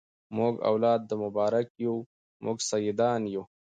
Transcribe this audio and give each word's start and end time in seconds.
موږ 0.37 0.53
اولاد 0.69 1.01
د 1.05 1.11
مبارک 1.23 1.67
یو 1.85 1.95
موږ 2.43 2.57
سیدان 2.69 3.21
یو 3.33 3.43